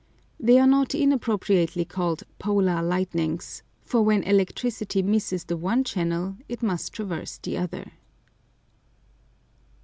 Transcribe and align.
They 0.39 0.57
are 0.57 0.65
not 0.65 0.95
inappropriately 0.95 1.85
called 1.85 2.23
"Polar 2.39 2.81
lightnings," 2.81 3.61
for 3.83 4.01
when 4.01 4.23
electricity 4.23 5.03
misses 5.03 5.43
the 5.43 5.55
one 5.55 5.83
channel 5.83 6.37
it 6.49 6.63
must 6.63 6.91
traverse 6.91 7.37
the 7.37 7.59
other. 7.59 7.91